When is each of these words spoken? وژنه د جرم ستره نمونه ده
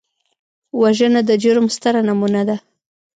وژنه 0.81 1.21
د 1.29 1.31
جرم 1.41 1.67
ستره 1.75 2.01
نمونه 2.07 2.41
ده 2.49 2.57